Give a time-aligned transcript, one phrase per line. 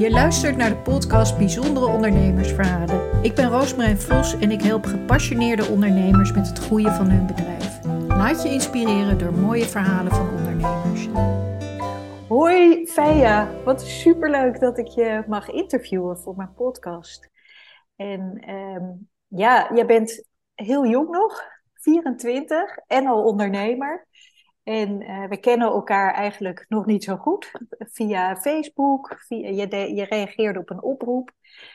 [0.00, 3.22] Je luistert naar de podcast Bijzondere Ondernemersverhalen.
[3.22, 7.84] Ik ben Roosmarijn Vos en ik help gepassioneerde ondernemers met het groeien van hun bedrijf.
[8.08, 11.08] Laat je inspireren door mooie verhalen van ondernemers.
[12.28, 17.30] Hoi Feia, wat superleuk dat ik je mag interviewen voor mijn podcast.
[17.96, 18.84] En ehm,
[19.26, 20.24] ja, jij bent
[20.54, 21.42] heel jong nog,
[21.74, 24.06] 24 en al ondernemer.
[24.62, 27.50] En uh, we kennen elkaar eigenlijk nog niet zo goed.
[27.78, 31.30] Via Facebook, via, je, je, reageerde op een oproep.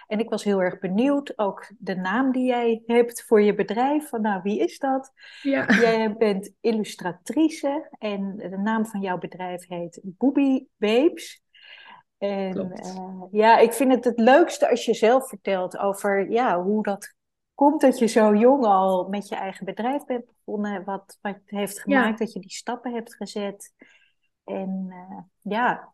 [0.07, 4.09] En ik was heel erg benieuwd, ook de naam die jij hebt voor je bedrijf.
[4.09, 5.11] Van nou, wie is dat?
[5.41, 5.65] Ja.
[5.79, 11.43] Jij bent illustratrice en de naam van jouw bedrijf heet Booby Babes.
[12.17, 16.83] En uh, ja, ik vind het het leukste als je zelf vertelt over ja, hoe
[16.83, 17.15] dat
[17.55, 20.83] komt dat je zo jong al met je eigen bedrijf bent begonnen?
[20.83, 23.73] Wat, wat heeft gemaakt dat je die stappen hebt gezet?
[24.43, 25.93] En uh, ja,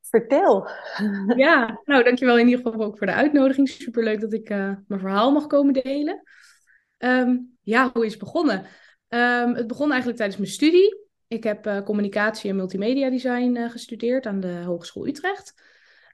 [0.00, 0.68] vertel.
[1.36, 3.68] Ja, nou dankjewel in ieder geval ook voor de uitnodiging.
[3.68, 6.22] Superleuk dat ik uh, mijn verhaal mag komen delen.
[6.98, 8.64] Um, ja, hoe is het begonnen?
[9.08, 11.04] Um, het begon eigenlijk tijdens mijn studie.
[11.28, 15.54] Ik heb uh, communicatie en multimedia design gestudeerd aan de Hogeschool Utrecht.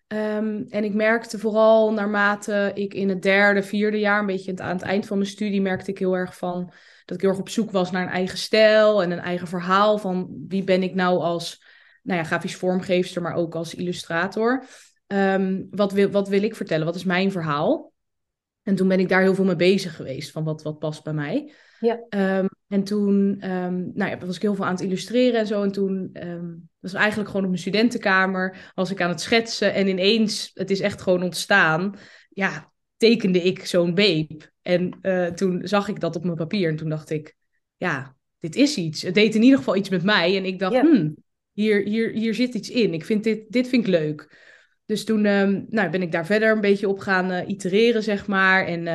[0.08, 4.76] Um, en ik merkte vooral naarmate ik in het derde, vierde jaar, een beetje aan
[4.76, 6.72] het eind van mijn studie, merkte ik heel erg van
[7.04, 9.98] dat ik heel erg op zoek was naar een eigen stijl en een eigen verhaal
[9.98, 11.64] van wie ben ik nou als
[12.02, 14.64] nou ja, grafisch vormgeefster, maar ook als illustrator.
[15.06, 16.86] Um, wat, wil, wat wil ik vertellen?
[16.86, 17.92] Wat is mijn verhaal?
[18.62, 21.12] En toen ben ik daar heel veel mee bezig geweest van wat, wat past bij
[21.12, 21.52] mij.
[21.82, 22.38] Ja.
[22.38, 25.62] Um, en toen um, nou ja, was ik heel veel aan het illustreren en zo.
[25.62, 29.74] En toen um, was eigenlijk gewoon op mijn studentenkamer, was ik aan het schetsen.
[29.74, 31.94] En ineens, het is echt gewoon ontstaan,
[32.30, 34.40] ja, tekende ik zo'n babe.
[34.62, 37.36] En uh, toen zag ik dat op mijn papier en toen dacht ik,
[37.76, 39.02] ja, dit is iets.
[39.02, 40.36] Het deed in ieder geval iets met mij.
[40.36, 40.80] En ik dacht, ja.
[40.80, 41.16] hmm,
[41.52, 42.94] hier, hier, hier zit iets in.
[42.94, 44.40] Ik vind dit, dit vind ik leuk.
[44.86, 48.66] Dus toen nou, ben ik daar verder een beetje op gaan uh, itereren, zeg maar.
[48.66, 48.86] En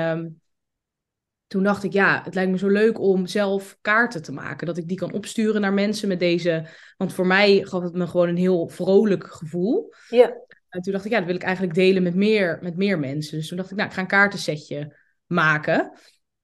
[1.47, 4.67] toen dacht ik, ja, het lijkt me zo leuk om zelf kaarten te maken.
[4.67, 6.65] Dat ik die kan opsturen naar mensen met deze.
[6.97, 9.93] Want voor mij gaf het me gewoon een heel vrolijk gevoel.
[10.09, 10.45] Ja.
[10.69, 13.37] En toen dacht ik, ja, dat wil ik eigenlijk delen met meer, met meer mensen.
[13.37, 15.91] Dus toen dacht ik, nou, ik ga een kaartensetje maken.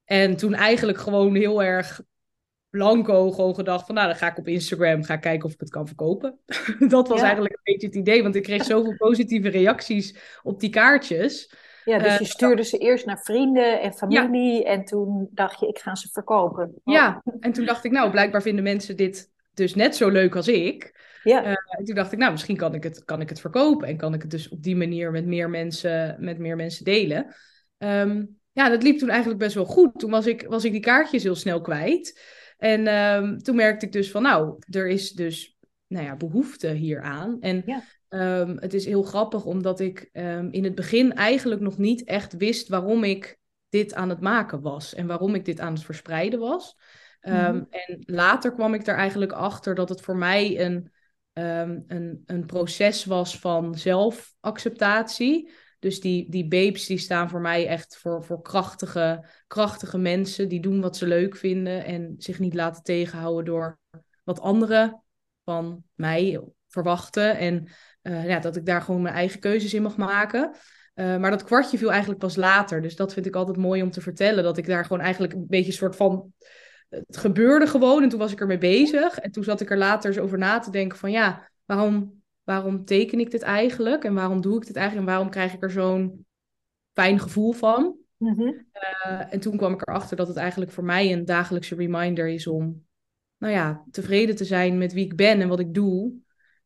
[0.05, 2.01] En toen eigenlijk gewoon heel erg
[2.69, 5.69] blanco gewoon gedacht van, nou, dan ga ik op Instagram ga kijken of ik het
[5.69, 6.39] kan verkopen.
[6.87, 7.25] dat was ja.
[7.25, 11.53] eigenlijk een beetje het idee, want ik kreeg zoveel positieve reacties op die kaartjes.
[11.85, 14.69] Ja, dus je stuurde ze eerst naar vrienden en familie ja.
[14.69, 16.73] en toen dacht je, ik ga ze verkopen.
[16.83, 16.93] Oh.
[16.93, 20.47] Ja, en toen dacht ik, nou, blijkbaar vinden mensen dit dus net zo leuk als
[20.47, 21.01] ik.
[21.23, 21.43] Ja.
[21.43, 23.97] Uh, en toen dacht ik, nou, misschien kan ik, het, kan ik het verkopen en
[23.97, 27.35] kan ik het dus op die manier met meer mensen, met meer mensen delen.
[27.77, 29.99] Um, ja, dat liep toen eigenlijk best wel goed.
[29.99, 32.21] Toen was ik, was ik die kaartjes heel snel kwijt.
[32.57, 35.57] En um, toen merkte ik dus van, nou, er is dus
[35.87, 37.37] nou ja, behoefte hieraan.
[37.39, 37.83] En ja.
[38.13, 42.37] Um, het is heel grappig omdat ik um, in het begin eigenlijk nog niet echt
[42.37, 46.39] wist waarom ik dit aan het maken was en waarom ik dit aan het verspreiden
[46.39, 46.77] was.
[47.21, 47.67] Um, mm-hmm.
[47.69, 50.91] En later kwam ik er eigenlijk achter dat het voor mij een,
[51.33, 55.51] een, een proces was van zelfacceptatie.
[55.79, 60.61] Dus die, die babes die staan voor mij echt voor, voor krachtige, krachtige mensen die
[60.61, 63.79] doen wat ze leuk vinden en zich niet laten tegenhouden door
[64.23, 65.03] wat anderen
[65.43, 67.37] van mij verwachten.
[67.37, 67.67] En
[68.03, 70.55] uh, ja, dat ik daar gewoon mijn eigen keuzes in mag maken.
[70.95, 72.81] Uh, maar dat kwartje viel eigenlijk pas later.
[72.81, 74.43] Dus dat vind ik altijd mooi om te vertellen.
[74.43, 76.33] Dat ik daar gewoon eigenlijk een beetje een soort van.
[76.89, 79.19] Het gebeurde gewoon en toen was ik ermee bezig.
[79.19, 82.85] En toen zat ik er later eens over na te denken: van ja, waarom, waarom
[82.85, 84.03] teken ik dit eigenlijk?
[84.03, 85.07] En waarom doe ik dit eigenlijk?
[85.07, 86.25] En waarom krijg ik er zo'n
[86.93, 87.97] fijn gevoel van?
[88.17, 88.65] Mm -hmm.
[89.05, 92.47] uh, en toen kwam ik erachter dat het eigenlijk voor mij een dagelijkse reminder is
[92.47, 92.85] om,
[93.37, 96.13] nou ja, tevreden te zijn met wie ik ben en wat ik doe.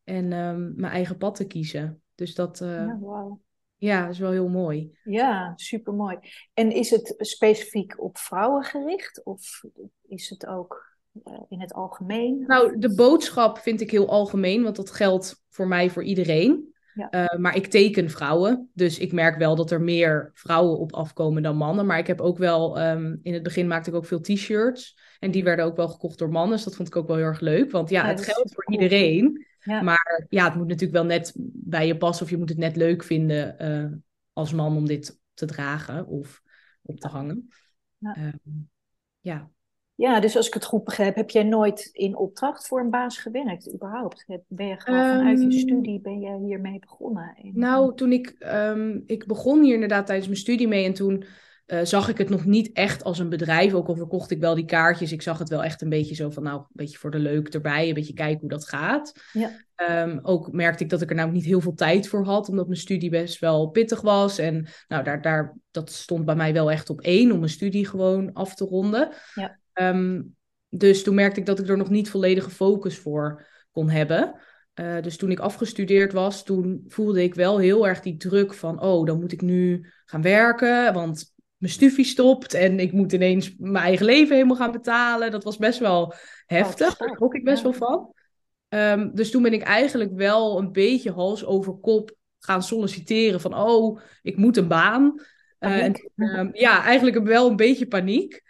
[0.08, 2.02] En um, mijn eigen pad te kiezen.
[2.14, 3.40] Dus dat, uh, ja, wow.
[3.76, 4.98] ja, is wel heel mooi.
[5.04, 6.18] Ja, super mooi.
[6.54, 9.24] En is het specifiek op vrouwen gericht?
[9.24, 9.64] Of
[10.08, 12.44] is het ook uh, in het algemeen?
[12.46, 16.74] Nou, de boodschap vind ik heel algemeen, want dat geldt voor mij voor iedereen.
[16.94, 17.08] Ja.
[17.10, 21.42] Uh, maar ik teken vrouwen, dus ik merk wel dat er meer vrouwen op afkomen
[21.42, 21.86] dan mannen.
[21.86, 24.98] Maar ik heb ook wel, um, in het begin maakte ik ook veel t-shirts.
[25.18, 27.24] En die werden ook wel gekocht door mannen, dus dat vond ik ook wel heel
[27.24, 27.70] erg leuk.
[27.70, 28.80] Want ja, ja het geldt voor cool.
[28.80, 29.46] iedereen.
[29.68, 29.82] Ja.
[29.82, 32.76] Maar ja, het moet natuurlijk wel net bij je passen of je moet het net
[32.76, 33.98] leuk vinden uh,
[34.32, 36.42] als man om dit te dragen of
[36.82, 37.48] op te hangen.
[37.98, 38.16] Ja.
[38.16, 38.70] Um,
[39.20, 39.50] ja.
[39.94, 43.18] ja, dus als ik het goed begrijp, heb jij nooit in opdracht voor een baas
[43.18, 44.24] gewerkt, überhaupt?
[44.46, 47.34] Ben je gewoon um, vanuit je Ehm, studie, ben je hiermee begonnen?
[47.42, 51.24] En, nou, toen ik, um, ik begon hier inderdaad tijdens mijn studie mee en toen
[51.68, 53.74] eh, zag ik het nog niet echt als een bedrijf.
[53.74, 55.12] Ook al verkocht ik wel die kaartjes.
[55.12, 57.48] Ik zag het wel echt een beetje zo van, nou, een beetje voor de leuk
[57.48, 57.88] erbij.
[57.88, 59.12] Een beetje kijken hoe dat gaat.
[59.32, 59.50] Ja.
[59.74, 62.48] Ehm, ook merkte ik dat ik er nou niet heel veel tijd voor had.
[62.48, 64.38] Omdat mijn studie best wel pittig was.
[64.38, 67.32] En nou, daar, daar, dat stond bij mij wel echt op één.
[67.32, 69.08] Om mijn studie gewoon af te ronden.
[69.34, 69.58] Ja.
[69.72, 70.22] Ehm,
[70.68, 74.34] dus toen merkte ik dat ik er nog niet volledige focus voor kon hebben.
[74.80, 78.82] Uh, dus toen ik afgestudeerd was, toen voelde ik wel heel erg die druk van,
[78.82, 83.54] oh, dan moet ik nu gaan werken, want mijn studie stopt en ik moet ineens
[83.58, 85.30] mijn eigen leven helemaal gaan betalen.
[85.30, 86.14] Dat was best wel
[86.46, 88.12] heftig, daar schrok ik best wel van.
[88.68, 93.54] Um, dus toen ben ik eigenlijk wel een beetje hals over kop gaan solliciteren van,
[93.54, 95.20] oh, ik moet een baan.
[95.60, 98.42] Uh, en, um, ja, eigenlijk wel een beetje paniek.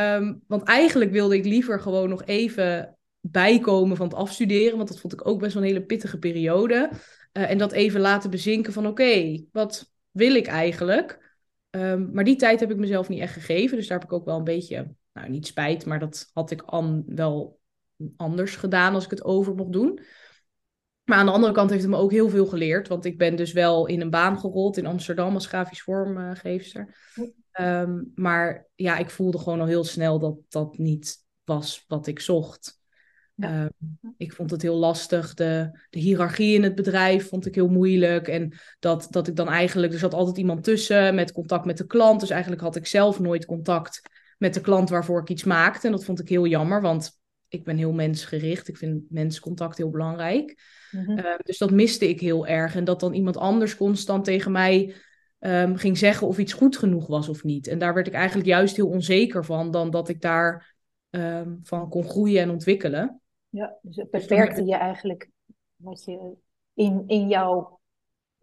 [0.00, 5.00] Um, want eigenlijk wilde ik liever gewoon nog even bijkomen van het afstuderen, want dat
[5.00, 6.90] vond ik ook best wel een hele pittige periode.
[7.32, 11.29] Uh, en dat even laten bezinken van, oké, okay, wat wil ik eigenlijk?
[11.70, 13.76] Um, maar die tijd heb ik mezelf niet echt gegeven.
[13.76, 16.62] Dus daar heb ik ook wel een beetje, nou niet spijt, maar dat had ik
[16.62, 17.60] an, wel
[18.16, 20.00] anders gedaan als ik het over mocht doen.
[21.04, 22.88] Maar aan de andere kant heeft het me ook heel veel geleerd.
[22.88, 26.96] Want ik ben dus wel in een baan gerold in Amsterdam als grafisch vormgeefster.
[27.60, 32.20] Um, maar ja, ik voelde gewoon al heel snel dat dat niet was wat ik
[32.20, 32.79] zocht.
[33.40, 33.62] Ja.
[33.62, 33.66] Uh,
[34.16, 35.34] ik vond het heel lastig.
[35.34, 38.28] De, de hiërarchie in het bedrijf vond ik heel moeilijk.
[38.28, 41.86] En dat, dat ik dan eigenlijk, er zat altijd iemand tussen met contact met de
[41.86, 42.20] klant.
[42.20, 44.02] Dus eigenlijk had ik zelf nooit contact
[44.38, 45.86] met de klant waarvoor ik iets maakte.
[45.86, 48.68] En dat vond ik heel jammer, want ik ben heel mensgericht.
[48.68, 50.62] Ik vind menscontact heel belangrijk.
[50.90, 51.18] Mm-hmm.
[51.18, 52.74] Uh, dus dat miste ik heel erg.
[52.74, 54.94] En dat dan iemand anders constant tegen mij
[55.40, 57.66] um, ging zeggen of iets goed genoeg was of niet.
[57.66, 60.76] En daar werd ik eigenlijk juist heel onzeker van, dan dat ik daar
[61.10, 63.20] um, van kon groeien en ontwikkelen.
[63.50, 65.30] Ja, dus het beperkte je eigenlijk
[65.76, 66.32] wat je
[66.74, 67.80] in, in jouw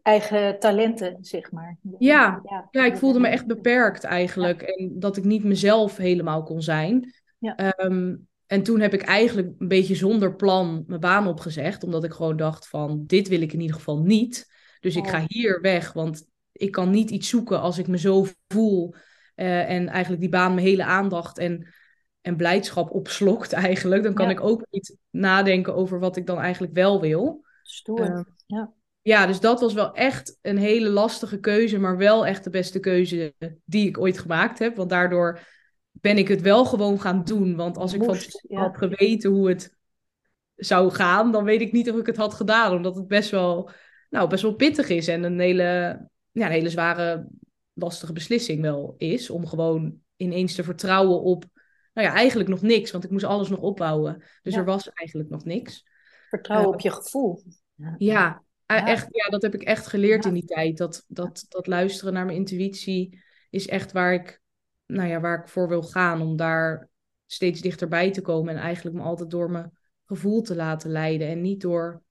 [0.01, 1.77] eigen talenten, zeg maar.
[1.99, 4.61] Ja, ja, ja ik voelde me echt beperkt eigenlijk.
[4.61, 4.67] Ja.
[4.67, 7.13] En dat ik niet mezelf helemaal kon zijn.
[7.37, 7.73] Ja.
[7.85, 11.83] Um, en toen heb ik eigenlijk een beetje zonder plan mijn baan opgezegd.
[11.83, 14.55] Omdat ik gewoon dacht van, dit wil ik in ieder geval niet.
[14.79, 18.25] Dus ik ga hier weg, want ik kan niet iets zoeken als ik me zo
[18.47, 18.93] voel.
[19.35, 21.73] Uh, en eigenlijk die baan mijn hele aandacht en
[22.27, 24.31] en blijdschap opslokt eigenlijk, dan kan ja.
[24.31, 27.45] ik ook niet nadenken over wat ik dan eigenlijk wel wil.
[27.63, 28.73] Stoer, uh, ja.
[29.01, 32.79] Ja, dus dat was wel echt een hele lastige keuze, maar wel echt de beste
[32.79, 33.33] keuze
[33.65, 34.75] die ik ooit gemaakt heb.
[34.75, 35.39] Want daardoor
[35.91, 37.55] ben ik het wel gewoon gaan doen.
[37.55, 38.61] Want als ik Moest, van ja.
[38.61, 39.77] had geweten hoe het
[40.55, 42.75] zou gaan, dan weet ik niet of ik het had gedaan.
[42.75, 43.69] Omdat het best wel,
[44.09, 45.63] nou, best wel pittig is en een hele,
[46.31, 47.27] ja, een hele zware,
[47.73, 49.29] lastige beslissing wel is.
[49.29, 51.45] Om gewoon ineens te vertrouwen op
[51.97, 54.23] nou ja, eigenlijk nog niks, want ik moest alles nog opbouwen.
[54.41, 54.59] Dus ja.
[54.59, 55.85] er was eigenlijk nog niks.
[56.29, 57.43] Vertrouwen uh, op je gevoel.
[57.75, 60.77] Ja, ja, Echt, ja, dat heb ik echt geleerd in die tijd.
[60.77, 64.41] Dat, dat, dat luisteren naar mijn intuïtie is echt waar ik,
[64.85, 66.21] nou ja, waar ik voor wil gaan.
[66.21, 66.89] Om daar
[67.25, 68.55] steeds dichterbij te komen.
[68.55, 71.27] En eigenlijk me altijd door mijn gevoel te laten leiden.
[71.27, 72.03] En niet door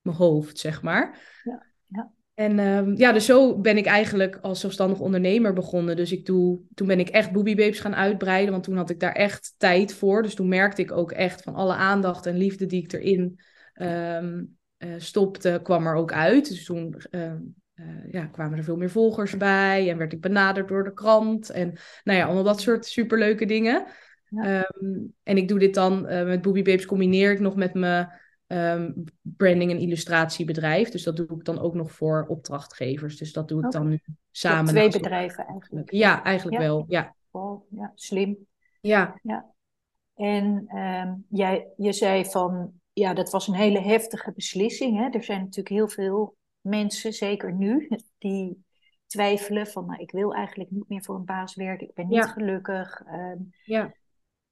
[0.00, 1.20] mijn hoofd, zeg maar.
[1.42, 2.12] Ja, ja.
[2.34, 5.96] En um, ja, dus zo ben ik eigenlijk als zelfstandig ondernemer begonnen.
[5.96, 9.00] Dus ik doe, toen ben ik echt Booby Babes gaan uitbreiden, want toen had ik
[9.00, 10.22] daar echt tijd voor.
[10.22, 13.40] Dus toen merkte ik ook echt van alle aandacht en liefde die ik erin
[13.74, 16.48] um, uh, stopte, kwam er ook uit.
[16.48, 17.32] Dus toen uh,
[17.74, 21.50] uh, ja, kwamen er veel meer volgers bij en werd ik benaderd door de krant.
[21.50, 21.72] En
[22.04, 23.86] nou ja, allemaal dat soort superleuke dingen.
[24.28, 24.70] Ja.
[25.22, 28.08] En ik doe dit dan uh, met Booby Babes, combineer ik nog met mijn
[28.46, 30.88] um, branding- en illustratiebedrijf.
[30.88, 33.16] Dus dat doe ik dan ook nog voor opdrachtgevers.
[33.16, 33.80] Dus dat doe ik okay.
[33.80, 34.74] dan samen.
[34.74, 35.92] twee bedrijven eigenlijk.
[35.92, 36.66] Ja, eigenlijk ja.
[36.66, 36.84] wel.
[36.88, 37.14] Ja.
[37.30, 38.46] Wow, ja, slim.
[38.80, 39.20] Ja.
[39.22, 39.52] ja.
[40.14, 44.98] En um, jij, je zei van, ja, dat was een hele heftige beslissing.
[44.98, 45.08] Hè?
[45.08, 48.64] Er zijn natuurlijk heel veel mensen, zeker nu, die
[49.06, 51.88] twijfelen van, nou, ik wil eigenlijk niet meer voor een baas werken.
[51.88, 52.26] Ik ben niet ja.
[52.26, 53.02] gelukkig.
[53.06, 53.94] Um, ja.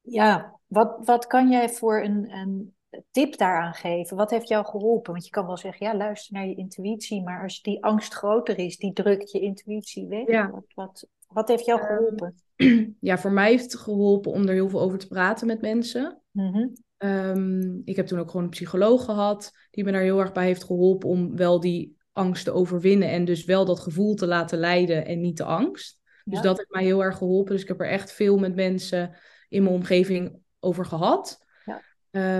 [0.01, 2.75] Ja, wat, wat kan jij voor een, een
[3.13, 4.17] tip daaraan geven?
[4.17, 5.11] Wat heeft jou geholpen?
[5.11, 8.57] Want je kan wel zeggen, ja, luister naar je intuïtie, maar als die angst groter
[8.57, 10.27] is, die drukt je intuïtie weg.
[10.27, 10.51] Ja.
[10.51, 12.35] Wat, wat, wat heeft jou geholpen?
[12.55, 15.61] Um, ja, voor mij heeft het geholpen om er heel veel over te praten met
[15.61, 16.21] mensen.
[16.31, 16.73] Mm-hmm.
[16.97, 20.45] Um, ik heb toen ook gewoon een psycholoog gehad, die me daar heel erg bij
[20.45, 24.57] heeft geholpen om wel die angst te overwinnen en dus wel dat gevoel te laten
[24.57, 26.01] leiden en niet de angst.
[26.23, 26.41] Dus Ja.
[26.43, 27.51] dat heeft mij heel erg geholpen.
[27.51, 29.15] Dus ik heb er echt veel met mensen
[29.49, 31.45] in mijn omgeving over gehad.
[31.65, 31.81] Ja.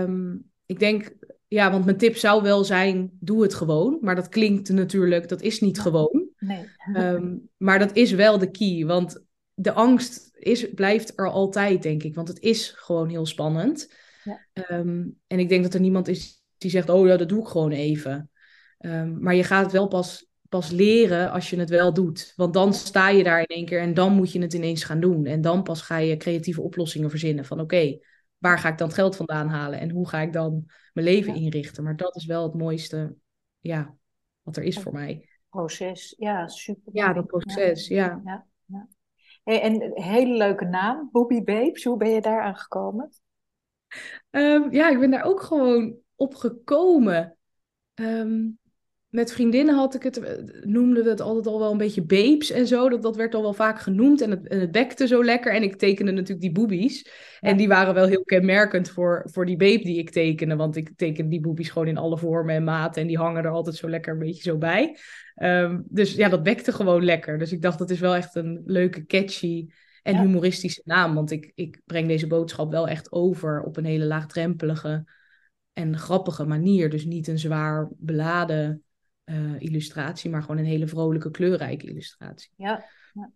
[0.02, 1.16] Um, ik denk,
[1.48, 3.98] ja, want mijn tip zou wel zijn, doe het gewoon.
[4.00, 6.28] Maar dat klinkt natuurlijk, dat is niet gewoon.
[6.38, 6.68] Nee.
[6.96, 8.84] Um, maar dat is wel de key.
[8.86, 12.14] Want de angst is, blijft er altijd, denk ik.
[12.14, 13.94] Want het is gewoon heel spannend.
[14.24, 14.40] Ja.
[14.78, 17.48] Um, en ik denk dat er niemand is die zegt, oh ja, dat doe ik
[17.48, 18.30] gewoon even.
[18.78, 22.32] Um, maar je gaat het wel pas pas leren als je het wel doet.
[22.36, 25.00] Want dan sta je daar in één keer en dan moet je het ineens gaan
[25.00, 25.26] doen.
[25.26, 27.98] En dan pas ga je creatieve oplossingen verzinnen van oké,
[28.44, 31.34] waar ga ik dan het geld vandaan halen en hoe ga ik dan mijn leven
[31.34, 31.84] inrichten?
[31.84, 33.16] Maar dat is wel het mooiste,
[33.60, 33.96] ja,
[34.42, 35.28] wat er is voor mij.
[35.48, 36.94] Proces, ja, super.
[36.94, 38.20] Ja, dat proces, ja.
[38.24, 38.46] ja.
[38.64, 38.88] ja.
[39.44, 41.84] Hey, en een hele leuke naam, Bobby Babes.
[41.84, 43.10] Hoe ben je daar aangekomen?
[44.30, 47.36] Um, ja, ik ben daar ook gewoon op gekomen.
[47.94, 48.58] Um,
[49.14, 52.50] met vriendinnen had ik het, eh, noemden we het altijd al wel een beetje babes
[52.50, 52.88] en zo.
[52.88, 55.54] Dat, dat werd al wel vaak genoemd en het, en het bekte zo lekker.
[55.54, 57.10] En ik tekende natuurlijk die boobies.
[57.40, 60.56] En die waren wel heel kenmerkend voor, voor die babe die ik tekende.
[60.56, 63.02] Want ik teken die boobies gewoon in alle vormen en maten.
[63.02, 64.98] En die hangen er altijd zo lekker een beetje zo bij.
[65.36, 67.38] Um, dus ja, dat bekte gewoon lekker.
[67.38, 69.66] Dus ik dacht, dat is wel echt een leuke, catchy
[70.02, 71.14] en humoristische naam.
[71.14, 75.04] Want ik, ik breng deze boodschap wel echt over op een hele laagdrempelige
[75.72, 76.90] en grappige manier.
[76.90, 78.83] Dus niet een zwaar beladen
[79.24, 82.50] uh, illustratie, maar gewoon een hele vrolijke, kleurrijke illustratie.
[82.56, 82.84] Ja,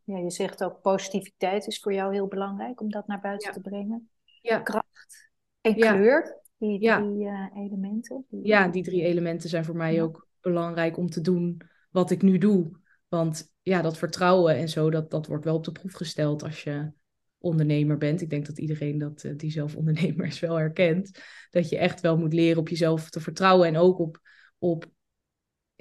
[0.05, 0.19] ja.
[0.19, 4.09] je zegt ook positiviteit is voor jou heel belangrijk om dat naar buiten te brengen.
[4.43, 4.59] Ja.
[4.59, 5.31] Kracht
[5.61, 8.25] en kleur, die drie uh, elementen.
[8.29, 8.47] Die...
[8.47, 12.39] Ja, die drie elementen zijn voor mij ook belangrijk om te doen wat ik nu
[12.39, 12.71] doe.
[13.09, 16.63] Want ja, dat vertrouwen en zo, dat, dat wordt wel op de proef gesteld als
[16.63, 16.93] je
[17.39, 18.21] ondernemer bent.
[18.21, 21.23] Ik denk dat iedereen dat, uh, die zelf ondernemer is wel herkent.
[21.51, 24.21] Dat je echt wel moet leren op jezelf te vertrouwen en ook op,
[24.59, 24.87] op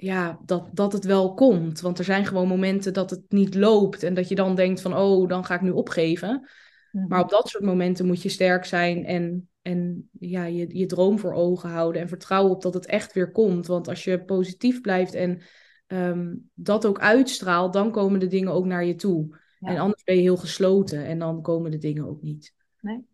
[0.00, 1.80] ja, dat, dat het wel komt.
[1.80, 4.96] Want er zijn gewoon momenten dat het niet loopt en dat je dan denkt van,
[4.96, 6.48] oh, dan ga ik nu opgeven.
[6.92, 7.06] Mhm.
[7.08, 11.18] Maar op dat soort momenten moet je sterk zijn en, en ja, je, je droom
[11.18, 13.66] voor ogen houden en vertrouwen op dat het echt weer komt.
[13.66, 15.42] Want als je positief blijft en
[15.86, 19.38] ehm, dat ook uitstraalt, dan komen de dingen ook naar je toe.
[19.60, 22.54] En anders ben je heel gesloten en dan komen de dingen ook niet.
[22.80, 23.04] Nee.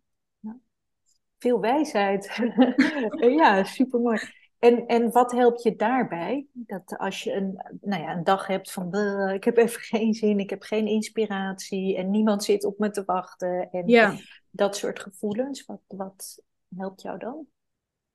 [1.37, 2.39] Veel wijsheid.
[3.39, 4.19] ja, supermooi.
[4.65, 6.45] En, en wat helpt je daarbij?
[6.51, 8.95] Dat als je een, nou ja, een dag hebt van
[9.33, 13.03] ik heb even geen zin, ik heb geen inspiratie en niemand zit op me te
[13.05, 14.17] wachten en ja.
[14.49, 16.41] dat soort gevoelens, wat, wat
[16.75, 17.45] helpt jou dan?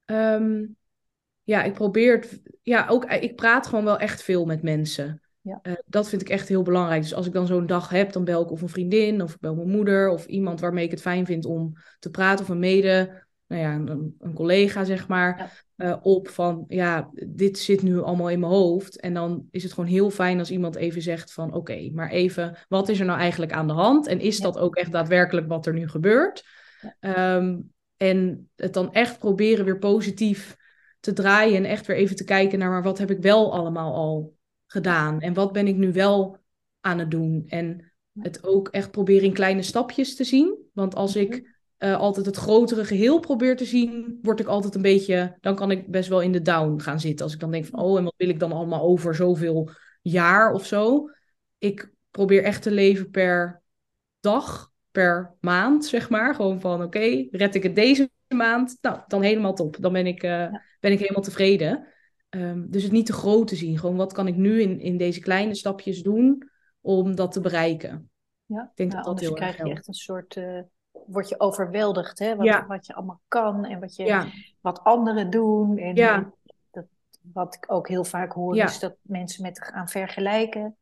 [0.04, 0.66] Ehm,
[1.42, 5.22] ja, ik probeer het, ja, ook, ik praat gewoon wel echt veel met mensen.
[5.40, 5.60] Ja.
[5.62, 7.02] Uh, dat vind ik echt heel belangrijk.
[7.02, 9.40] Dus als ik dan zo'n dag heb, dan bel ik of een vriendin of ik
[9.40, 12.58] bel mijn moeder of iemand waarmee ik het fijn vind om te praten of een
[12.58, 18.00] mede nou ja, een, een collega, zeg maar, eh, op van ja, dit zit nu
[18.00, 19.00] allemaal in mijn hoofd.
[19.00, 22.58] En dan is het gewoon heel fijn als iemand even zegt van oké, maar even,
[22.68, 24.06] wat is er nou eigenlijk aan de hand?
[24.06, 26.44] En is dat ook echt daadwerkelijk wat er nu gebeurt?
[27.00, 27.58] Ehm,
[27.96, 30.56] en het dan echt proberen weer positief
[31.00, 33.94] te draaien en echt weer even te kijken naar maar wat heb ik wel allemaal
[33.94, 35.20] al gedaan?
[35.20, 36.38] En wat ben ik nu wel
[36.80, 37.44] aan het doen?
[37.46, 40.58] En het ook echt proberen in kleine stapjes te zien.
[40.72, 44.82] Want als ik Eh, altijd het grotere geheel probeer te zien, word ik altijd een
[44.82, 47.24] beetje, dan kan ik best wel in de down gaan zitten.
[47.24, 49.70] Als ik dan denk van, oh, en wat wil ik dan allemaal over zoveel
[50.02, 51.10] jaar of zo.
[51.58, 53.62] Ik probeer echt te leven per
[54.20, 56.34] dag, per maand, zeg maar.
[56.34, 58.78] Gewoon van, oké, red ik het deze maand?
[58.80, 59.76] Nou, dan helemaal top.
[59.80, 61.86] Dan ben ik, uh, ben ik helemaal tevreden.
[62.30, 63.78] Um, dus het niet te groot te zien.
[63.78, 68.10] Gewoon, wat kan ik nu in, in deze kleine stapjes doen om dat te bereiken?
[68.44, 70.36] Ja, ik denk dat dat heel krijg je echt een soort...
[70.36, 70.60] Uh
[71.06, 72.36] word je overweldigd, hè?
[72.36, 74.24] Wat, wat je allemaal kan en wat, je,
[74.60, 75.78] wat anderen doen.
[75.78, 75.94] En,
[76.70, 76.84] dat,
[77.32, 80.74] wat ik ook heel vaak hoor, is dat mensen met gaan vergelijken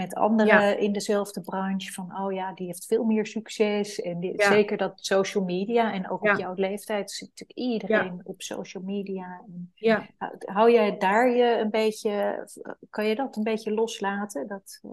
[0.00, 1.92] met anderen in dezelfde branche.
[1.92, 4.00] Van, oh ja, die heeft veel meer succes.
[4.00, 8.82] En zeker dat social media en ook op jouw leeftijd zit natuurlijk iedereen op social
[8.82, 9.42] media.
[9.46, 10.06] En, ja.
[10.38, 12.46] Hou jij daar je een beetje,
[12.90, 14.46] kan je dat een beetje loslaten?
[14.46, 14.92] Dat uh,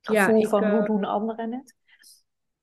[0.00, 1.76] gevoel van hoe eh, doen anderen het?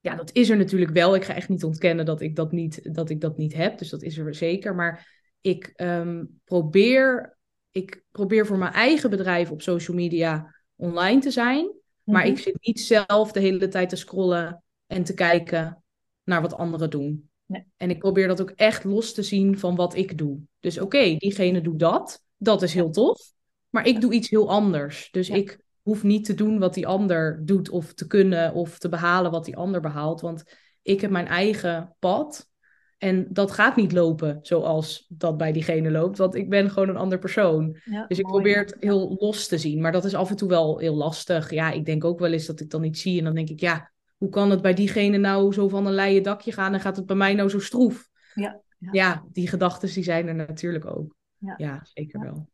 [0.05, 1.15] Ja, dat is er natuurlijk wel.
[1.15, 3.77] Ik ga echt niet ontkennen dat ik dat niet, dat ik dat niet heb.
[3.77, 4.75] Dus dat is er zeker.
[4.75, 5.07] Maar
[5.41, 7.38] ik um, probeer,
[7.71, 11.71] ik probeer voor mijn eigen bedrijf op social media online te zijn.
[12.03, 12.31] Maar mhm.
[12.31, 15.83] ik zit niet zelf de hele tijd te scrollen en te kijken
[16.24, 17.29] naar wat anderen doen.
[17.45, 17.65] Nee.
[17.77, 20.39] En ik probeer dat ook echt los te zien van wat ik doe.
[20.59, 22.24] Dus oké, diegene doet dat.
[22.38, 23.31] Dat is heel tof.
[23.69, 25.09] Maar ik doe iets heel anders.
[25.12, 28.89] Dus ik hoef niet te doen wat die ander doet of te kunnen of te
[28.89, 30.21] behalen wat die ander behaalt.
[30.21, 30.43] Want
[30.81, 32.49] ik heb mijn eigen pad.
[32.97, 36.97] En dat gaat niet lopen zoals dat bij diegene loopt, want ik ben gewoon een
[36.97, 37.77] ander persoon.
[38.07, 40.77] dus ik probeer het heel los te zien, maar dat is af en toe wel
[40.77, 41.51] heel lastig.
[41.51, 43.59] Ja, ik denk ook wel eens dat ik dan iets zie en dan denk ik,
[43.59, 46.95] ja, hoe kan het bij diegene nou zo van een leien dakje gaan en gaat
[46.95, 48.09] het bij mij nou zo stroef?
[48.33, 48.89] Ja, ja.
[48.91, 51.15] ja die gedachten die zijn er natuurlijk ook.
[51.37, 52.47] Ja, ja zeker wel.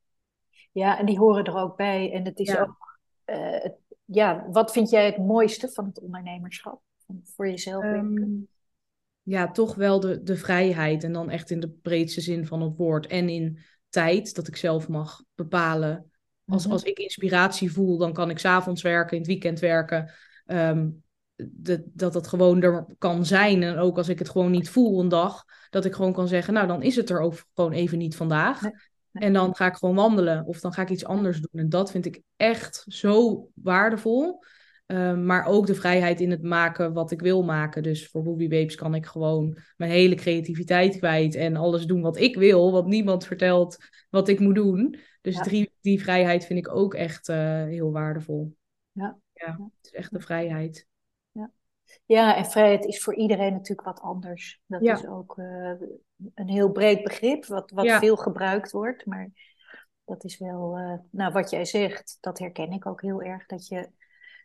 [0.71, 2.11] Ja, en die horen er ook bij.
[2.11, 2.90] En het is ook
[3.31, 3.71] uh,
[4.05, 6.81] ja, wat vind jij het mooiste van het ondernemerschap?
[7.23, 8.47] Voor jezelf um,
[9.23, 11.03] ja, toch wel de, de vrijheid.
[11.03, 13.07] En dan echt in de breedste zin van het woord.
[13.07, 13.59] En in
[13.89, 16.11] tijd, dat ik zelf mag bepalen
[16.45, 16.71] Als, Mhm.
[16.71, 20.11] als ik inspiratie voel, dan kan ik s'avonds werken, in het weekend werken.
[20.45, 20.89] Ehm,
[21.35, 23.63] de, dat het gewoon er kan zijn.
[23.63, 26.53] En ook als ik het gewoon niet voel een dag, dat ik gewoon kan zeggen,
[26.53, 28.61] nou dan is het er ook gewoon even niet vandaag.
[28.61, 28.73] Nee.
[29.11, 31.61] En dan ga ik gewoon wandelen of dan ga ik iets anders doen.
[31.61, 34.43] En dat vind ik echt zo waardevol.
[34.85, 37.83] Ehm, maar ook de vrijheid in het maken wat ik wil maken.
[37.83, 42.17] Dus voor Booby Babes kan ik gewoon mijn hele creativiteit kwijt en alles doen wat
[42.17, 43.77] ik wil, want niemand vertelt
[44.09, 44.99] wat ik moet doen.
[45.21, 45.43] Dus Ja.
[45.43, 48.55] die, die vrijheid vind ik ook echt eh, heel waardevol.
[48.91, 49.51] Ja, Ja.
[49.81, 50.87] het is echt de vrijheid.
[52.05, 54.61] Ja, en vrijheid is voor iedereen natuurlijk wat anders.
[54.65, 54.93] Dat Ja.
[54.93, 55.71] is ook eh,
[56.35, 57.99] een heel breed begrip, wat, wat Ja.
[57.99, 59.05] veel gebruikt wordt.
[59.05, 59.29] Maar
[60.05, 63.45] dat is wel, eh, nou wat jij zegt, dat herken ik ook heel erg.
[63.45, 63.89] Dat je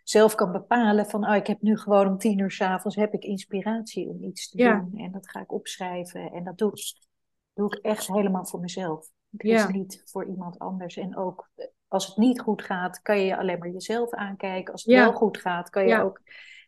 [0.02, 3.24] zelf kan bepalen van, oh, ik heb nu gewoon om tien uur s'avonds heb ik
[3.24, 4.78] inspiratie om iets te Ja.
[4.78, 5.00] doen.
[5.00, 6.32] En dat ga ik opschrijven.
[6.32, 6.72] En dat doe,
[7.52, 9.08] doe ik echt helemaal voor mezelf.
[9.30, 9.64] Ja.
[9.68, 10.96] is niet voor iemand anders.
[10.96, 14.72] En ook eh, als het niet goed gaat, kan je alleen maar jezelf aankijken.
[14.72, 16.20] Als het wel goed gaat, kan je ook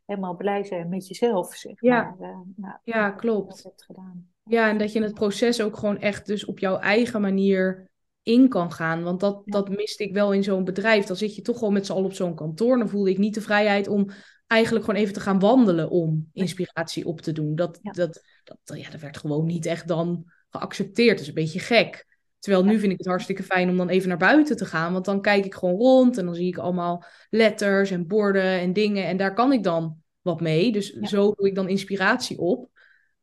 [0.09, 2.03] helemaal blij zijn met jezelf, zeg Ja.
[2.19, 2.31] maar.
[2.31, 3.63] Eh, nou, Ja, klopt.
[3.63, 4.29] Dat gedaan.
[4.45, 7.91] Ja, en dat je het proces ook gewoon echt dus op jouw eigen manier
[8.23, 9.03] in kan gaan.
[9.03, 9.53] Want dat, Ja.
[9.53, 11.07] dat miste ik wel in zo'n bedrijf.
[11.07, 12.79] Dan zit je toch gewoon met z'n allen op zo'n kantoor.
[12.79, 14.11] Dan voelde ik niet de vrijheid om
[14.47, 17.55] eigenlijk gewoon even te gaan wandelen om inspiratie op te doen.
[17.55, 17.91] Dat, Ja.
[17.93, 21.11] dat, dat, ja, dat werd gewoon niet echt dan geaccepteerd.
[21.11, 22.18] Dat is een beetje gek.
[22.39, 24.93] Terwijl nu vind ik het hartstikke fijn om dan even naar buiten te gaan.
[24.93, 28.73] Want dan kijk ik gewoon rond en dan zie ik allemaal letters en borden en
[28.73, 29.07] dingen.
[29.07, 30.73] En daar kan ik dan wat mee.
[30.73, 31.07] Dus Ja.
[31.07, 32.71] zo doe ik dan inspiratie op.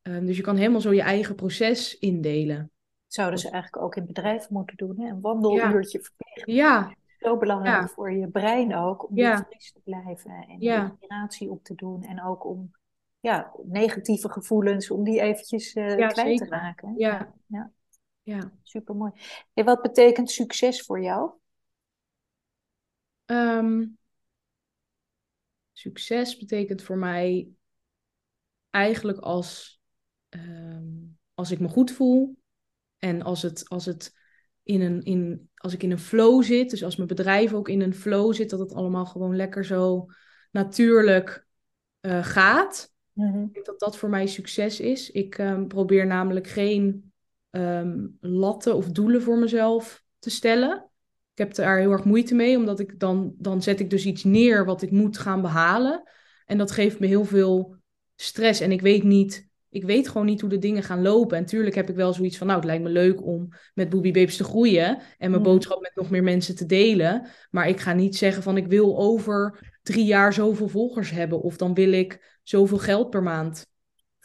[0.02, 2.72] Ehm, dus je kan helemaal zo je eigen proces indelen.
[3.08, 5.08] Zouden ze eigenlijk ook in bedrijven moeten doen, hè?
[5.10, 6.44] Een wandeluurtje verplicht.
[6.52, 7.88] Ja, Zo belangrijk Ja.
[7.88, 9.46] voor je brein ook, om Ja.
[9.50, 10.84] fris te blijven en Ja.
[10.90, 12.04] inspiratie op te doen.
[12.04, 12.72] En ook om
[13.20, 16.94] ja, negatieve gevoelens, om die eventjes Ja, kwijt te raken.
[16.98, 17.34] ja,
[18.26, 18.52] ja, ja.
[18.64, 19.12] super mooi.
[19.54, 21.32] En wat betekent succes voor jou?
[23.26, 23.86] Ehm,
[25.74, 27.50] succes betekent voor mij
[28.70, 29.82] eigenlijk als,
[30.30, 30.84] ehm,
[31.34, 32.38] als ik me goed voel
[32.98, 34.14] en als het, als het
[34.64, 37.82] in een, in, als ik in een flow zit, dus als mijn bedrijf ook in
[37.82, 40.06] een flow zit, dat het allemaal gewoon lekker zo
[40.52, 41.46] natuurlijk
[42.00, 42.94] eh, gaat.
[43.14, 45.12] Ik denk dat dat voor mij succes is.
[45.12, 47.14] Ik ehm, probeer namelijk geen
[47.56, 50.90] ehm, latten of doelen voor mezelf te stellen.
[51.32, 54.24] Ik heb daar heel erg moeite mee, omdat ik dan, dan zet ik dus iets
[54.24, 56.04] neer wat ik moet gaan behalen.
[56.46, 57.76] En dat geeft me heel veel
[58.16, 58.60] stress.
[58.60, 61.38] En ik weet niet, ik weet gewoon niet hoe de dingen gaan lopen.
[61.38, 64.12] En tuurlijk heb ik wel zoiets van, nou, het lijkt me leuk om met Booby
[64.12, 67.28] Babes te groeien en mijn boodschap met nog meer mensen te delen.
[67.52, 71.42] Maar ik ga niet zeggen van, ik wil over drie jaar zoveel volgers hebben.
[71.42, 73.74] Of dan wil ik zoveel geld per maand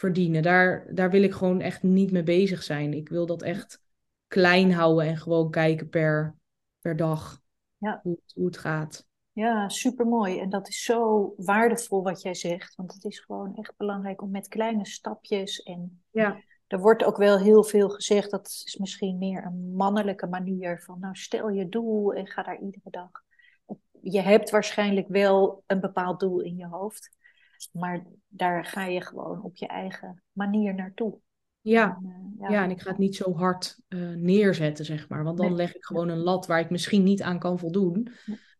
[0.00, 0.42] verdienen.
[0.42, 2.92] Daar, daar wil ik gewoon echt niet mee bezig zijn.
[2.94, 3.80] Ik wil dat echt
[4.26, 6.36] klein houden en gewoon kijken per,
[6.80, 7.40] per dag
[7.78, 8.00] Ja.
[8.02, 9.06] hoe, het- hoe het gaat.
[9.32, 10.38] Ja, super mooi.
[10.38, 12.74] En dat is zo waardevol wat jij zegt.
[12.74, 15.62] Want het is gewoon echt belangrijk om met kleine stapjes.
[15.62, 18.30] En Ja, er wordt ook wel heel veel gezegd.
[18.30, 20.98] Dat is misschien meer een mannelijke manier van.
[21.00, 23.10] Nou, stel je doel en ga daar iedere dag.
[24.02, 27.10] Je hebt waarschijnlijk wel een bepaald doel in je hoofd.
[27.72, 31.18] Maar daar ga je gewoon op je eigen manier naartoe.
[31.60, 31.98] ja.
[32.02, 35.24] En, eh, Ja, en ik ga het niet zo hard eh, neerzetten, zeg maar.
[35.24, 35.56] Want dan Nee.
[35.56, 38.08] leg ik gewoon een lat waar ik misschien niet aan kan voldoen.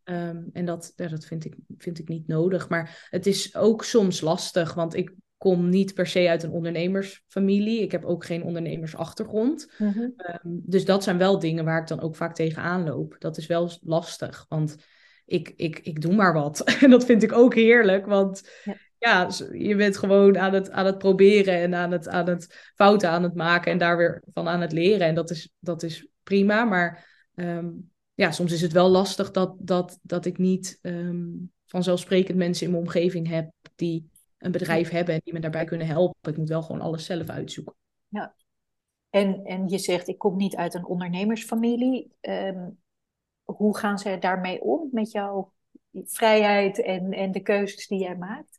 [0.05, 2.69] Ehm, en dat, ja, dat vind, ik, vind ik niet nodig.
[2.69, 7.81] Maar het is ook soms lastig, want ik kom niet per se uit een ondernemersfamilie.
[7.83, 9.73] Ik heb ook geen ondernemersachtergrond.
[9.79, 10.09] mhm.
[10.17, 13.17] Ehm, dus dat zijn wel dingen waar ik dan ook vaak tegenaan loop.
[13.19, 14.77] Dat is wel lastig, want
[15.25, 16.61] ik, ik, ik doe maar wat.
[16.85, 18.77] En dat vind ik ook heerlijk, want Ja.
[19.01, 22.73] Ja, s- je bent gewoon aan het, aan het proberen en aan het, aan het
[22.75, 25.07] fouten aan het maken en daar weer van aan het leren.
[25.07, 27.69] En dat is, dat is prima, maar ehm,
[28.15, 31.27] ja, soms is het wel lastig dat, dat, dat ik niet ehm,
[31.67, 34.09] vanzelfsprekend mensen in mijn omgeving heb die
[34.39, 36.33] een bedrijf hebben en die me daarbij kunnen helpen.
[36.33, 37.75] Ik moet wel gewoon alles zelf uitzoeken.
[39.11, 42.13] En, en je zegt, ik kom niet uit een ondernemersfamilie.
[42.21, 42.69] Ehm,
[43.45, 45.53] hoe gaan zij daarmee om met jouw
[45.93, 48.59] vrijheid en, en de keuzes die jij maakt?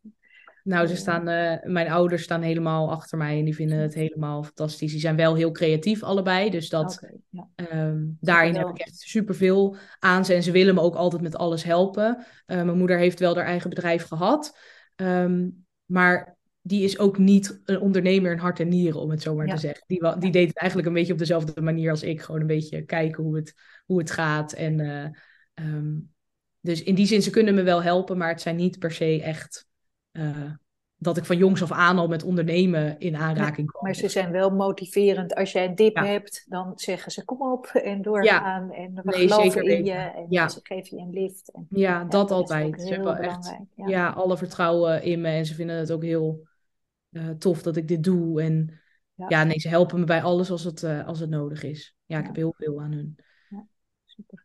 [0.64, 1.00] Nou, ze Ja.
[1.00, 4.92] staan, eh, mijn ouders staan helemaal achter mij en die vinden het helemaal fantastisch.
[4.92, 7.48] Die zijn wel heel creatief allebei, dus dat, ja.
[7.56, 10.34] ehm, daarin heb ik echt superveel aan ze.
[10.34, 12.26] En ze willen me ook altijd met alles helpen.
[12.46, 14.58] Eh, mijn moeder heeft wel haar eigen bedrijf gehad,
[14.96, 15.50] Ehm,
[15.86, 19.48] maar die is ook niet een ondernemer in hart en nieren, om het zo maar
[19.48, 19.54] Ja.
[19.54, 19.84] te zeggen.
[19.88, 22.22] Die, die deed het eigenlijk een beetje op dezelfde manier als ik.
[22.22, 23.54] Gewoon een beetje kijken hoe het,
[23.86, 24.54] hoe het gaat.
[24.54, 25.06] En, eh,
[25.54, 25.94] ehm,
[26.60, 29.22] dus in die zin, ze kunnen me wel helpen, maar het zijn niet per se
[29.22, 29.68] echt
[30.12, 30.52] eh,
[31.02, 33.84] dat ik van jongs af aan al met ondernemen in aanraking kwam.
[33.84, 35.36] maar ze zijn wel motiverend.
[35.36, 38.68] Als jij een dip hebt, dan zeggen ze kom op en doorgaan.
[38.68, 38.76] Ja.
[38.76, 40.48] En we nee, geloven in je en ja.
[40.48, 41.52] ze geven je een lift.
[41.52, 42.82] En, ja, dat altijd.
[42.82, 44.10] Ze hebben echt ja.
[44.10, 46.48] alle vertrouwen in me en ze vinden het ook heel
[47.10, 48.42] uh, tof dat ik dit doe.
[48.42, 48.82] En
[49.28, 49.44] ja.
[49.44, 51.96] nee, ze helpen me bij alles als het, uh, als het nodig is.
[52.06, 53.16] Ja, ik heb heel veel aan hun.
[53.50, 53.68] Ja,
[54.06, 54.44] super.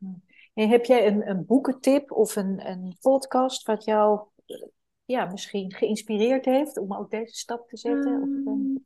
[0.55, 4.21] En heb jij een, een boekentip of een, een podcast wat jou
[5.07, 8.23] ja, misschien geïnspireerd heeft om ook deze stap te zetten?
[8.23, 8.85] of, ehm?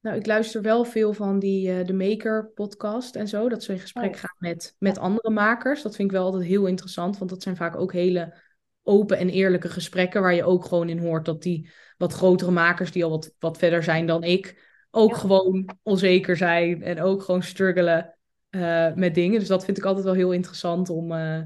[0.00, 3.48] Nou, ik luister wel veel van die uh, de Maker podcast en zo.
[3.48, 5.82] Dat ze in gesprek oh gaan met, met andere makers.
[5.82, 8.40] Dat vind ik wel altijd heel interessant, want dat zijn vaak ook hele
[8.82, 12.92] open en eerlijke gesprekken waar je ook gewoon in hoort dat die wat grotere makers
[12.92, 17.42] die al wat, wat verder zijn dan ik, ook gewoon onzeker zijn en ook gewoon
[17.42, 18.16] struggelen
[18.50, 19.38] uh, met dingen.
[19.38, 21.42] Dus dat vind ik altijd wel heel interessant om, uh,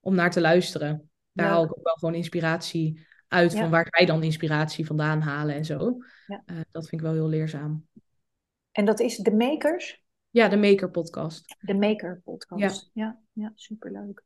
[0.00, 4.06] om naar te luisteren daar haal ik ook wel gewoon inspiratie uit van waar zij
[4.06, 5.96] dan inspiratie vandaan halen en zo.
[6.28, 7.86] Uh, dat vind ik wel heel leerzaam.
[8.72, 10.02] En dat is de Makers?
[10.30, 11.56] Ja, de Maker podcast.
[11.60, 12.90] De Maker podcast.
[12.92, 14.22] Ja, ja, ja superleuk.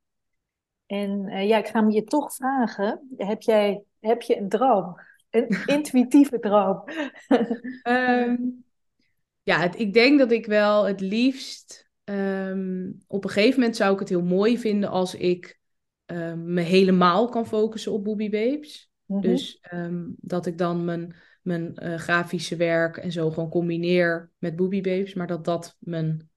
[0.86, 5.00] En uh, ja, ik ga me je toch vragen, heb, jij, heb je een droom?
[5.30, 6.82] Een intuïtieve droom?
[7.82, 8.64] um,
[9.42, 11.86] ja, het, ik denk dat ik wel het liefst...
[12.04, 15.57] Um, op een gegeven moment zou ik het heel mooi vinden als ik
[16.08, 18.90] Ehm, me helemaal kan focussen op Booby Babes.
[19.04, 19.20] Mhm.
[19.20, 24.56] Dus ehm, dat ik dan mijn, mijn uh, grafische werk en zo gewoon combineer met
[24.56, 25.14] Booby Babes.
[25.14, 26.30] Maar dat dat mijn,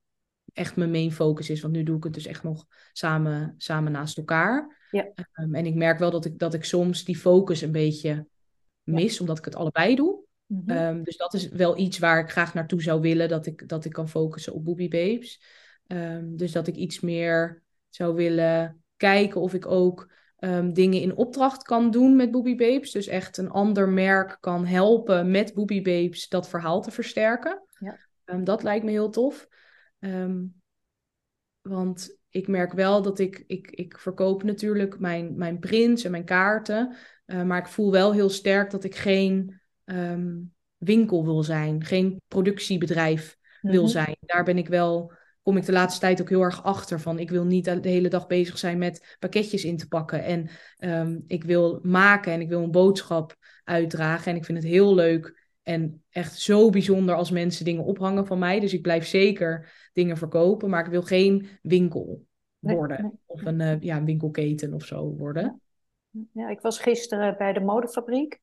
[0.53, 1.61] echt mijn main focus is.
[1.61, 4.87] Want nu doe ik het dus echt nog samen, samen naast elkaar.
[4.91, 5.11] Ja.
[5.33, 8.27] Um, en ik merk wel dat ik, dat ik soms die focus een beetje
[8.83, 10.19] mis, omdat ik het allebei doe.
[10.45, 13.85] Mm dus dat is wel iets waar ik graag naartoe zou willen, dat ik, dat
[13.85, 15.41] ik kan focussen op Booby Babes.
[16.23, 21.63] dus dat ik iets meer zou willen kijken of ik ook um, dingen in opdracht
[21.63, 22.91] kan doen met Booby Babes.
[22.91, 27.63] Dus echt een ander merk kan helpen met Booby Babes dat verhaal te versterken.
[27.79, 27.97] Ja.
[28.25, 29.47] Um, dat lijkt me heel tof.
[29.99, 30.61] Um,
[31.61, 36.25] want ik merk wel dat ik, ik, ik verkoop natuurlijk mijn, mijn prints en mijn
[36.25, 36.95] kaarten.
[37.25, 39.59] Uh, maar ik voel wel heel sterk dat ik geen
[40.77, 43.91] winkel wil zijn, geen productiebedrijf wil mhm.
[43.91, 44.15] zijn.
[44.19, 47.29] Daar ben ik wel kom ik de laatste tijd ook heel erg achter van ik
[47.29, 51.43] wil niet de hele dag bezig zijn met pakketjes in te pakken en ehm, ik
[51.43, 56.03] wil maken en ik wil een boodschap uitdragen en ik vind het heel leuk en
[56.09, 58.59] echt zo bijzonder als mensen dingen ophangen van mij.
[58.59, 62.25] Dus ik blijf zeker dingen verkopen, maar ik wil geen winkel
[62.59, 65.61] worden of een, uh, ja, een winkelketen of zo worden.
[66.33, 68.39] Ja, ik was gisteren bij de modefabriek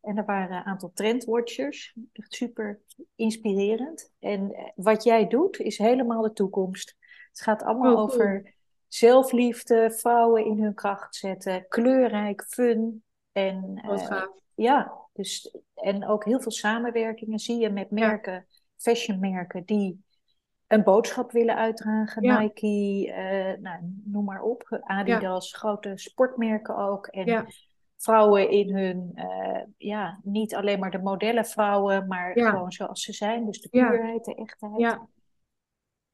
[0.00, 1.96] en er waren een aantal trendwatchers.
[2.12, 2.80] Echt super
[3.14, 4.12] inspirerend.
[4.18, 6.96] En eh, wat jij doet is helemaal de toekomst.
[7.30, 8.54] Het gaat allemaal oh, over
[8.88, 13.04] zelfliefde, vrouwen in hun kracht zetten, kleurrijk, fun.
[13.32, 14.22] En, uh,
[14.54, 20.04] ja, dus, en ook heel veel samenwerkingen zie je met merken, fashionmerken, die
[20.66, 22.22] een boodschap willen uitdragen.
[22.22, 24.80] Nike, uh, nou, noem maar op.
[24.80, 27.06] Adidas, grote sportmerken ook.
[27.06, 27.46] En
[28.02, 33.12] vrouwen in hun, uh, ja, niet alleen maar de modellen vrouwen, maar gewoon zoals ze
[33.12, 33.46] zijn.
[33.46, 34.78] Dus de puurheid, de echtheid.
[34.78, 35.08] Ja.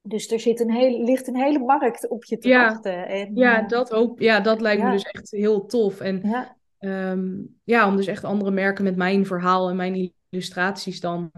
[0.01, 3.09] Dus er zit een hele, ligt een hele markt op je te wachten.
[3.09, 6.01] En, ja, uh, dat, ook, ja, dat lijkt me dus echt heel tof.
[6.01, 6.57] En ja.
[6.79, 11.31] Um, ja, om dus echt andere merken met mijn verhaal en mijn illustraties dan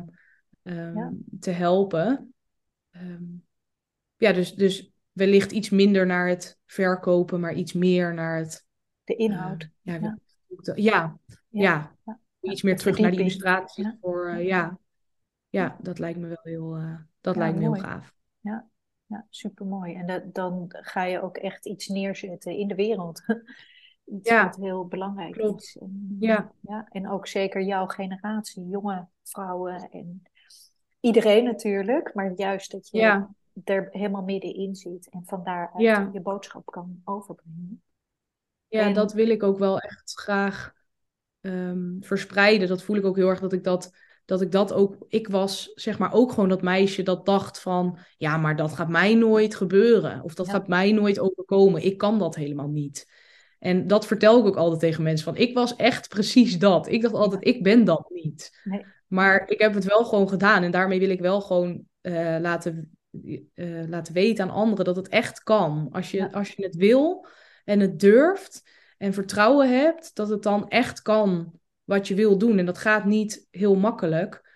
[0.62, 2.34] um, te helpen.
[2.90, 3.44] Um,
[4.16, 8.66] ja, dus, dus wellicht iets minder naar het verkopen, maar iets meer naar het...
[9.04, 9.62] De inhoud.
[9.62, 10.18] Uh, ja, ja,
[11.50, 11.96] ja.
[12.40, 13.96] Iets meer terug naar die illustraties.
[14.00, 14.78] Voor, uh, ja.
[15.48, 18.14] ja, dat lijkt me wel heel, uh, dat lijkt me heel gaaf.
[18.40, 18.68] Ja,
[19.06, 19.94] ja super mooi.
[19.94, 23.22] En dat, dan ga je ook echt iets neerzetten in de wereld.
[24.14, 25.76] iets wat heel belangrijk is.
[25.80, 26.52] En, ja.
[26.60, 30.22] Ja, en ook zeker jouw generatie, jonge vrouwen en
[31.00, 32.14] iedereen natuurlijk.
[32.14, 33.26] Maar juist dat je
[33.64, 35.72] er helemaal middenin zit en vandaar
[36.12, 37.82] je boodschap kan overbrengen.
[38.68, 40.72] Ja, dat wil ik ook wel echt graag
[41.40, 42.68] um, verspreiden.
[42.68, 43.92] Dat voel ik ook heel erg dat ik dat,
[44.24, 44.96] dat ik dat ook.
[45.08, 47.98] Ik was zeg maar ook gewoon dat meisje dat dacht van.
[48.16, 50.22] Ja, maar dat gaat mij nooit gebeuren.
[50.22, 51.84] Of dat gaat mij nooit overkomen.
[51.84, 53.10] Ik kan dat helemaal niet.
[53.58, 55.42] En dat vertel ik ook altijd tegen mensen van.
[55.42, 56.88] Ik was echt precies dat.
[56.88, 58.60] Ik dacht altijd, ik ben dat niet.
[58.64, 58.84] Nee.
[59.06, 60.62] Maar ik heb het wel gewoon gedaan.
[60.62, 62.98] En daarmee wil ik wel gewoon uh, laten,
[63.54, 65.88] uh, laten weten aan anderen dat het echt kan.
[65.92, 67.26] Als je, als je het wil
[67.68, 68.62] en het durft
[68.98, 71.52] en vertrouwen hebt dat het dan echt kan
[71.84, 72.58] wat je wil doen.
[72.58, 74.46] En dat gaat niet heel makkelijk.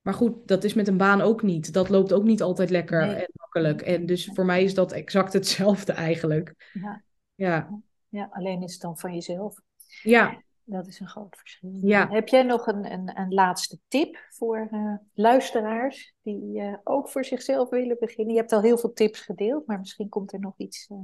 [0.00, 1.72] Maar goed, dat is met een baan ook niet.
[1.72, 3.82] Dat loopt ook niet altijd lekker en makkelijk.
[3.82, 6.70] En dus voor mij is dat exact hetzelfde eigenlijk.
[6.72, 7.02] Ja.
[7.34, 9.60] Ja, ja alleen is het dan van jezelf.
[10.02, 10.42] Ja.
[10.64, 11.78] Dat is een groot verschil.
[11.82, 12.08] Ja.
[12.08, 17.24] Heb jij nog een, een, een laatste tip voor uh, luisteraars die uh, ook voor
[17.24, 18.34] zichzelf willen beginnen?
[18.34, 20.98] Je hebt al heel veel tips gedeeld, maar misschien komt er nog iets uh,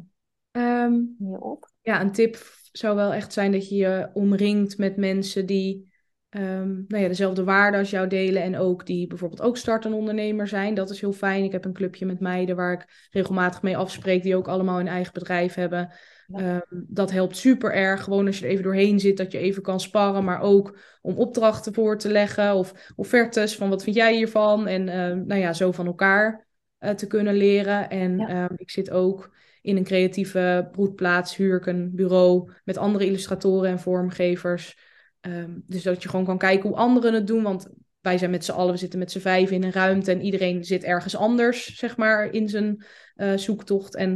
[0.52, 1.70] um, op.
[1.80, 2.36] Ja, een tip
[2.72, 5.92] zou wel echt zijn dat je je omringt met mensen die
[6.30, 10.48] um, nou ja, dezelfde waarden als jou delen en ook die bijvoorbeeld ook startende ondernemer
[10.48, 10.74] zijn.
[10.74, 11.44] Dat is heel fijn.
[11.44, 14.88] Ik heb een clubje met meiden waar ik regelmatig mee afspreek, die ook allemaal een
[14.88, 15.92] eigen bedrijf hebben.
[16.26, 16.54] Ja.
[16.54, 18.02] Um, dat helpt super erg.
[18.02, 21.16] Gewoon als je er even doorheen zit, dat je even kan sparren, maar ook om
[21.16, 25.52] opdrachten voor te leggen of offertes van wat vind jij hiervan en uh, nou ja,
[25.52, 26.46] zo van elkaar
[26.80, 27.90] uh, te kunnen leren.
[27.90, 28.44] En ja.
[28.44, 33.70] um, ik zit ook in een creatieve broedplaats, huur ik een bureau met andere illustratoren
[33.70, 34.78] en vormgevers.
[35.20, 37.42] Um, dus dat je gewoon kan kijken hoe anderen het doen.
[37.42, 37.68] Want
[38.00, 40.64] wij zijn met z'n allen, we zitten met z'n vijf in een ruimte en iedereen
[40.64, 42.84] zit ergens anders, zeg maar, in zijn
[43.16, 44.10] uh, zoektocht en,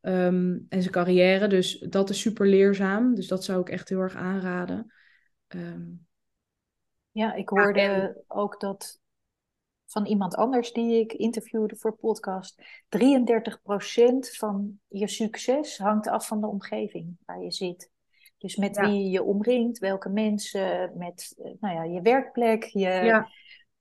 [0.00, 1.46] um, en zijn carrière.
[1.46, 3.14] Dus dat is super leerzaam.
[3.14, 4.92] Dus dat zou ik echt heel erg aanraden.
[5.48, 6.06] Um,
[7.10, 8.24] ja, ik hoorde ja, en...
[8.26, 9.00] ook dat
[9.86, 12.62] van iemand anders die ik interviewde voor podcast.
[12.88, 17.92] 33% van je succes hangt af van de omgeving waar je zit.
[18.38, 18.82] Dus met ja.
[18.82, 23.28] wie je je omringt, welke mensen, met nou ja, je werkplek, je, ja.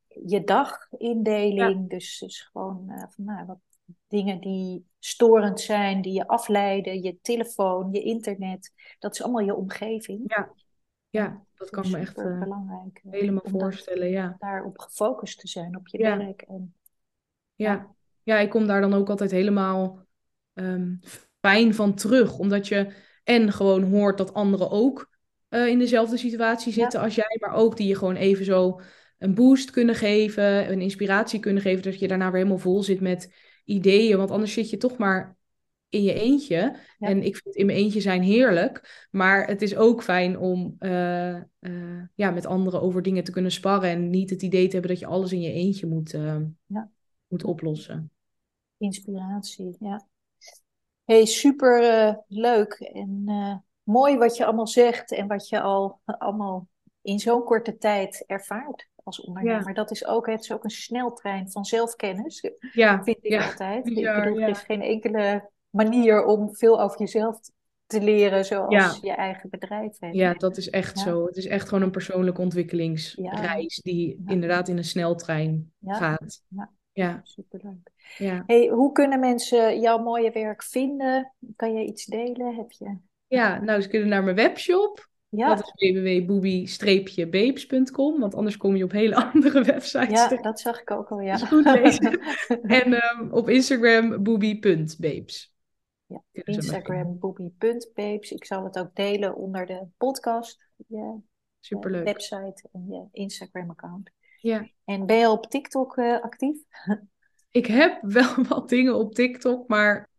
[0.07, 1.81] je dagindeling.
[1.81, 1.87] Ja.
[1.87, 3.59] Dus, dus gewoon uh, van, nou, wat
[4.07, 8.71] dingen die storend zijn, die je afleiden, je telefoon, je internet.
[8.99, 10.21] Dat is allemaal je omgeving.
[10.25, 10.53] Ja,
[11.19, 14.09] ja dat kan me echt uh, belangrijk, helemaal voorstellen.
[14.09, 14.35] Ja.
[14.39, 16.41] Daarop gefocust te zijn, op je werk.
[16.41, 16.73] En,
[17.55, 17.95] ja.
[18.23, 18.39] Ja.
[18.39, 20.05] ik kom daar dan ook altijd helemaal
[20.53, 20.99] um,
[21.39, 25.09] fijn van terug, omdat je en gewoon hoort dat anderen ook
[25.49, 27.05] uh, in dezelfde situatie zitten ja.
[27.05, 28.81] als jij, maar ook die je gewoon even zo
[29.17, 33.01] een boost kunnen geven, een inspiratie kunnen geven, dat je daarna weer helemaal vol zit
[33.01, 33.33] met
[33.65, 34.17] ideeën.
[34.17, 35.37] Want anders zit je toch maar
[35.93, 36.55] in je eentje.
[36.97, 37.07] Ja.
[37.07, 39.07] En ik vind in mijn eentje zijn heerlijk.
[39.11, 43.51] Maar het is ook fijn om uh, uh, ja, met anderen over dingen te kunnen
[43.51, 43.89] sparren.
[43.89, 46.89] En niet het idee te hebben dat je alles in je eentje moet, uh, ja.
[47.27, 48.11] moet oplossen.
[48.77, 50.07] Inspiratie, ja.
[51.03, 53.23] Hey, super leuk en
[53.83, 56.67] mooi wat je allemaal zegt en wat je al allemaal
[57.01, 59.67] in zo'n korte tijd ervaart als ondernemer.
[59.67, 59.73] Ja.
[59.73, 63.03] Dat is ook, het is ook een sneltrein van zelfkennis, ja.
[63.03, 63.45] vind ik ja.
[63.45, 63.87] altijd.
[63.87, 67.39] Ik bedoel, er is geen enkele manier om veel over jezelf
[67.85, 70.15] te leren zoals je eigen bedrijf hebt.
[70.15, 71.25] Ja, dat is echt zo.
[71.25, 76.41] Het is echt gewoon een persoonlijke ontwikkelingsreis die inderdaad in een sneltrein gaat.
[76.93, 77.91] Ja, superleuk.
[78.17, 78.43] Ja.
[78.45, 81.33] Hey, hoe kunnen mensen jouw mooie werk vinden?
[81.55, 82.55] Kan je iets delen?
[82.55, 82.97] Heb je...
[83.27, 85.11] Ja, nou, ze kunnen naar mijn webshop.
[85.29, 85.55] Ja.
[85.55, 90.09] Dat is www.boobie-babes.com, want anders kom je op hele andere websites.
[90.09, 91.37] Ja, dat zag ik ook al, ja.
[91.37, 92.19] Goed lezen.
[92.79, 95.52] en um, op Instagram boobie.babes.
[96.13, 98.31] Ja, Instagram boobie.babes.
[98.31, 100.69] Ik zal het ook delen onder de podcast.
[100.87, 101.19] Je
[101.59, 102.03] Superleuk.
[102.03, 104.11] website en je Instagram-account.
[104.41, 104.69] Ja.
[104.85, 106.57] En ben je op TikTok uh, actief?
[107.51, 110.09] Ik heb wel wat dingen op TikTok, maar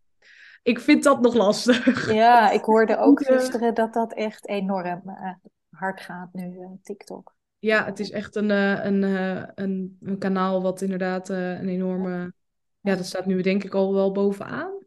[0.62, 2.12] ik vind dat nog lastig.
[2.12, 5.35] Ja, ik hoorde ook gisteren dat dat echt enorm uh,
[5.70, 7.37] hard gaat nu, uh, TikTok.
[7.59, 12.33] Ja, het is echt een, een, een, een, kanaal wat inderdaad een enorme...
[12.80, 14.85] Ja, dat staat nu denk ik al wel bovenaan.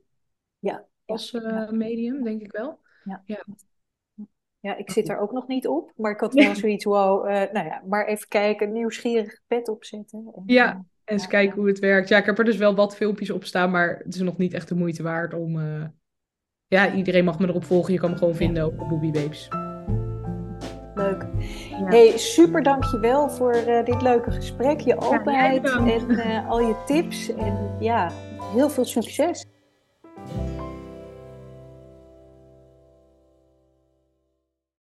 [0.59, 0.85] Ja.
[1.07, 1.67] Als ja.
[1.71, 2.79] medium, denk ik wel.
[3.03, 3.21] Ja.
[3.25, 3.45] ja.
[4.59, 7.33] Ja, ik zit er ook nog niet op, maar ik had wel zoiets, wow, uh,
[7.51, 10.31] nou ja, maar even kijken, nieuwsgierig pet opzetten.
[10.35, 12.09] En, ja, en eens ja, kijken hoe het werkt.
[12.09, 14.53] Ja, ik heb er dus wel wat filmpjes op staan, maar het is nog niet
[14.53, 15.57] echt de moeite waard om...
[15.57, 15.85] Uh...
[16.67, 19.49] Ja, iedereen mag me erop volgen, je kan me gewoon vinden op Booby Babes.
[20.95, 21.25] Leuk.
[21.85, 27.35] Hey, super dankjewel voor uh, dit leuke gesprek, je openheid en al je tips.
[27.35, 28.11] En ja,
[28.53, 29.45] heel veel succes.